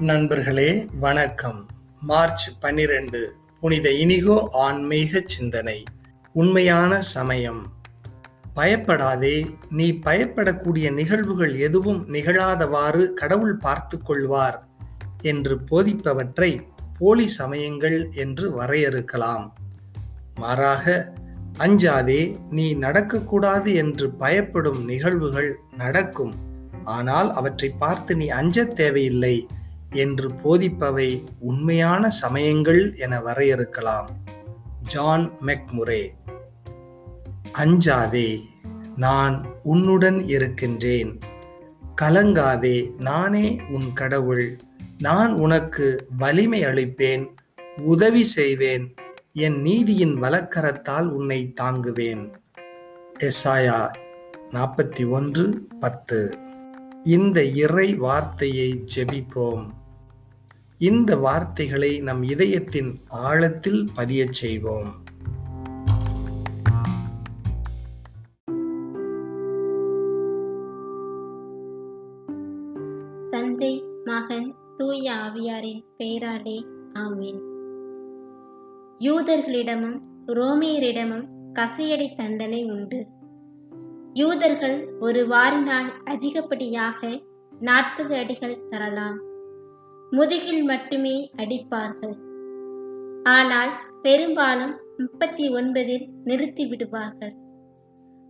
நண்பர்களே 0.00 0.86
வணக்கம். 0.98 1.68
மார்ச் 2.00 2.60
பன்னிரண்டு 2.60 3.34
புனித 3.60 3.90
இனிகோ 3.90 4.48
ஆன்மீக 4.50 5.22
சிந்தனை. 5.26 5.84
உண்மையான 6.32 7.00
சமயம். 7.00 7.72
பயப்படாதே 8.54 9.46
நீ 9.70 9.92
பயப்படக்கூடிய 9.92 10.92
நிகழ்வுகள் 10.92 11.54
எதுவும் 11.54 12.08
நிகழாதவாறு 12.08 13.12
கடவுள் 13.12 13.56
பார்த்து 13.56 14.02
கொள்வார் 14.02 14.66
என்று 15.22 15.58
போதிப்பவற்றை 15.70 16.66
போலி 16.98 17.28
சமயங்கள் 17.28 18.10
என்று 18.10 18.60
வரையறுக்கலாம். 18.60 19.50
மாறாக 20.34 21.12
அஞ்சாதே 21.58 22.36
நீ 22.50 22.74
நடக்கக்கூடாது 22.74 23.74
என்று 23.74 24.10
பயப்படும் 24.10 24.84
நிகழ்வுகள் 24.84 25.58
நடக்கும். 25.76 26.34
ஆனால் 26.84 27.32
அவற்றை 27.32 27.70
பார்த்து 27.70 28.16
நீ 28.16 28.28
அஞ்சத் 28.28 28.76
தேவையில்லை. 28.76 29.48
என்று 29.92 30.30
போதிப்பவை 30.44 31.24
உண்மையான 31.38 32.10
சமயங்கள் 32.10 32.96
என 32.96 33.18
வரையறுக்கலாம். 33.18 34.06
ஜான் 34.82 35.32
மெக்முரே 35.46 36.08
அஞ்சாதே 37.52 38.40
நான் 38.96 39.46
உன்னுடன் 39.62 40.28
இருக்கின்றேன். 40.28 41.18
கலங்காதே 42.02 42.98
நானே 42.98 43.60
உன் 43.70 43.92
கடவுள். 43.92 44.58
நான் 44.98 45.32
உனக்கு 45.32 46.06
வலிமை 46.18 46.64
அளிப்பேன் 46.64 47.26
உதவி 47.76 48.24
செய்வேன். 48.24 48.94
என் 49.32 49.60
நீதியின் 49.60 50.22
வலக்கரத்தால் 50.22 51.06
உன்னை 51.06 51.54
தாங்குவேன். 51.60 52.32
எஸ்ஆயா 53.18 53.90
நாற்பத்தி 54.50 55.08
ஒன்று 55.08 55.66
பத்து. 55.80 56.36
இந்த 57.04 57.44
இறை 57.44 57.94
வார்த்தையை 57.94 58.84
ஜெபிப்போம். 58.94 59.70
இந்த 60.82 61.16
வார்த்தைகளை 61.16 62.00
நம் 62.00 62.22
இதயத்தின் 62.22 62.98
ஆழத்தில் 63.08 63.88
பதியச் 63.94 64.32
செய்வோம். 64.32 64.94
தந்தை 73.30 73.84
மகன் 74.04 74.54
தூய 74.76 75.12
ஆவியாரின் 75.12 75.84
பெயராலே 75.98 76.66
ஆமீன். 76.94 77.40
யூதர்களிடமும் 78.98 80.00
ரோமியரிடமும் 80.26 81.26
கசையடி 81.52 82.16
தண்டனை 82.16 82.64
உண்டு. 82.64 83.06
யூதர்கள் 84.14 84.92
ஒரு 85.00 85.26
வாரினால் 85.26 85.90
அதிகப்படியாக 86.04 87.22
நாற்பது 87.60 88.16
அடிகள் 88.16 88.66
தரலாம். 88.70 89.28
முதுகில் 90.10 90.62
மட்டுமே 90.62 91.30
அடிப்பார்கள். 91.36 92.16
ஆனால் 93.22 93.72
பெரும்பாலும் 94.02 94.74
முப்பத்தி 94.96 95.54
ஒன்பதில் 95.54 96.06
நிறுத்தி 96.24 96.66
விடுவார்கள். 96.66 97.34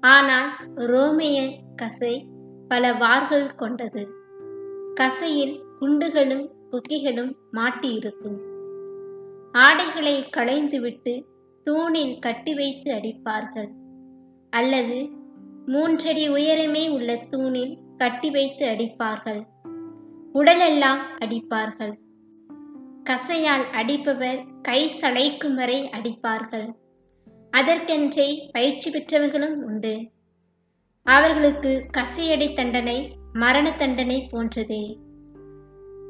ஆனால் 0.00 0.50
ரோமைய 0.76 1.38
கசை 1.82 2.26
பல 2.68 2.92
வார்கள் 2.94 3.54
கொண்டது. 3.54 4.08
கசையில் 4.94 5.62
குண்டுகளும் 5.80 6.46
குக்கிகளும் 6.70 7.32
மாட்டியிருக்கும். 7.52 8.38
ஆடைகளை 9.52 10.24
களைந்துவிட்டு 10.36 11.24
தூணில் 11.64 12.18
கட்டி 12.18 12.54
வைத்து 12.54 12.94
அடிப்பார்கள். 12.94 13.70
அல்லது 14.50 15.10
மூன்றடி 15.66 16.28
உயரமே 16.28 16.90
உள்ள 16.90 17.16
தூணில் 17.30 17.78
கட்டி 17.96 18.30
வைத்து 18.30 18.66
அடிப்பார்கள். 18.68 19.42
உடலெல்லாம் 20.38 21.00
அடிப்பார்கள். 21.18 21.94
கசையால் 23.04 23.70
அடிப்பவர் 23.70 24.44
கை 24.62 24.90
சளைக்கும் 25.00 25.54
வரை 25.54 25.90
அடிப்பார்கள். 25.90 26.72
அதற்கென்றே 27.50 28.48
பயிற்சி 28.52 28.90
பெற்றவர்களும் 28.90 29.62
உண்டு. 29.62 30.10
அவர்களுக்கு 31.02 31.86
கசையடி 31.96 32.54
தண்டனை 32.54 33.12
மரண 33.32 33.72
தண்டனை 33.72 34.28
போன்றதே. 34.32 34.98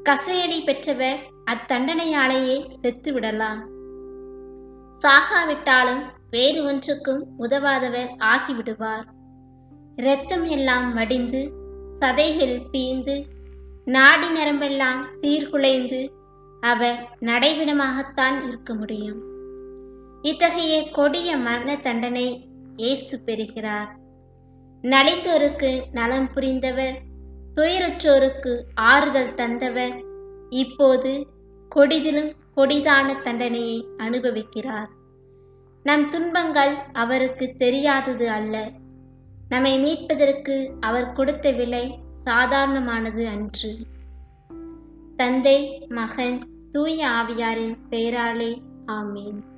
கசையடி 0.05 0.65
பெற்றவர் 0.65 1.19
அத்தண்டனையாலேயே 1.51 2.69
செத்து 2.69 3.13
விடலாம். 3.13 3.69
சாகாவிட்டாலும் 5.01 6.03
வேறு 6.31 6.65
ஒன்றுக்கும் 6.65 7.27
உதவாதவர் 7.39 8.17
ஆகிவிடுவார். 8.19 9.05
இரத்தம் 9.97 10.45
எல்லாம் 10.45 10.95
வடிந்து 10.95 11.53
சதைகள் 12.01 12.63
பீந்து 12.73 13.33
நாடி 13.85 14.29
நரம்பெல்லாம் 14.29 15.01
சீர்குலைந்து 15.21 16.09
அவர் 16.61 17.09
நடைவிடமாகத்தான் 17.21 18.49
இருக்க 18.49 18.75
முடியும். 18.75 19.23
இத்தகைய 20.23 20.91
கொடிய 20.91 21.37
மரண 21.37 21.77
தண்டனை 21.77 22.49
இயேசு 22.77 23.21
பெறுகிறார். 23.25 23.97
நலிந்தோருக்கு 24.83 25.83
நலம் 25.93 26.29
புரிந்தவர் 26.35 26.99
துயரற்றோருக்கு 27.55 28.63
ஆறுதல் 28.75 29.35
தந்தவர் 29.35 30.03
இப்போது 30.51 31.27
கொடிதிலும் 31.77 32.33
கொடிதான 32.57 33.23
தண்டனையை 33.23 33.87
அனுபவிக்கிறார். 33.97 34.89
நம் 35.83 36.09
துன்பங்கள் 36.09 36.75
அவருக்கு 36.93 37.55
தெரியாதது 37.59 38.31
அல்ல. 38.31 38.71
நம்மை 39.49 39.79
மீட்பதற்கு 39.79 40.71
அவர் 40.81 41.13
கொடுத்த 41.13 41.51
விலை 41.51 42.03
சாதாரணமானது 42.25 43.27
அன்று. 43.29 43.77
தந்தை 45.17 45.87
மகன் 45.89 46.39
தூய 46.73 47.09
ஆவியாரின் 47.09 47.77
பெயராலே 47.91 48.63
ஆமீன். 48.87 49.54